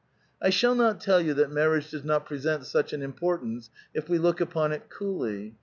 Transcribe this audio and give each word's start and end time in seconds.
"I 0.41 0.49
shall 0.49 0.73
not 0.73 0.99
tell 0.99 1.21
you 1.21 1.35
that 1.35 1.51
marriage 1.51 1.91
does 1.91 2.03
not 2.03 2.25
present 2.25 2.65
such 2.65 2.91
an 2.91 3.03
importance 3.03 3.69
if 3.93 4.09
we 4.09 4.17
look 4.17 4.41
upon 4.41 4.71
it 4.71 4.89
coolly. 4.89 5.57